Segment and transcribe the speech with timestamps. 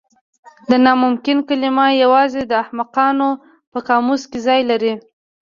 [0.69, 3.29] د ناممکن کلمه یوازې د احمقانو
[3.71, 4.93] په قاموس کې ځای لري.